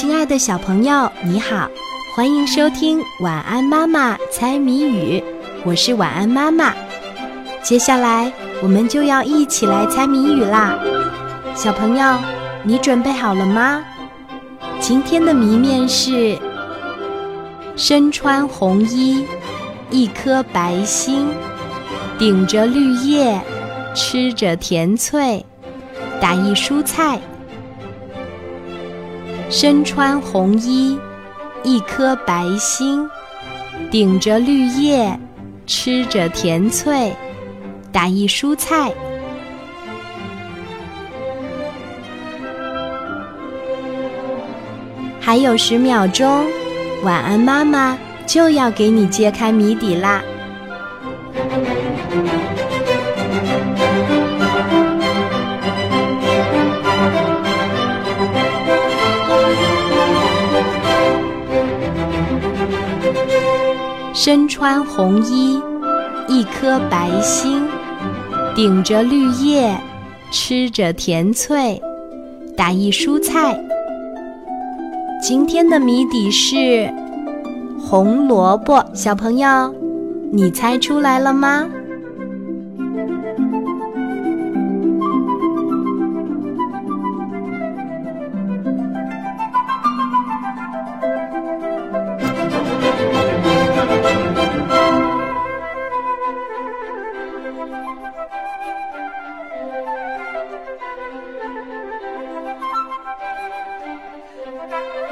[0.00, 1.68] 亲爱的小朋友，你好，
[2.14, 5.18] 欢迎收听《晚安妈妈猜谜语》，
[5.64, 6.72] 我是晚安妈妈。
[7.64, 8.32] 接下来
[8.62, 10.78] 我们就要一起来猜谜语啦，
[11.52, 12.16] 小朋友，
[12.62, 13.84] 你准备好了吗？
[14.78, 16.38] 今天的谜面是：
[17.74, 19.26] 身穿红衣，
[19.90, 21.26] 一颗白心，
[22.16, 23.40] 顶着绿叶，
[23.96, 25.44] 吃着甜脆，
[26.20, 27.18] 打一蔬菜。
[29.50, 30.98] 身穿红衣，
[31.64, 33.08] 一颗白心，
[33.90, 35.18] 顶着绿叶，
[35.66, 37.16] 吃着甜脆，
[37.90, 38.92] 打一蔬菜。
[45.18, 46.44] 还有十秒钟，
[47.02, 50.22] 晚安妈妈就要给你揭开谜底啦！
[64.28, 65.58] 身穿红衣，
[66.28, 67.66] 一颗白心，
[68.54, 69.74] 顶着绿叶，
[70.30, 71.80] 吃着甜脆，
[72.54, 73.58] 打一蔬菜。
[75.22, 76.92] 今天的谜底是
[77.80, 79.74] 红萝卜，小朋友，
[80.30, 81.66] 你猜出来了吗？
[97.58, 97.88] Thank
[105.02, 105.07] you.